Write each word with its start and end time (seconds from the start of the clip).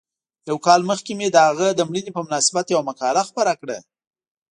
یو 0.49 0.57
کال 0.65 0.81
مخکې 0.91 1.11
مې 1.19 1.27
د 1.31 1.37
هغه 1.47 1.67
د 1.73 1.79
مړینې 1.89 2.11
په 2.15 2.21
مناسبت 2.27 2.65
یوه 2.73 2.87
مقاله 2.89 3.21
خپره 3.29 3.51
کړه. 3.61 3.77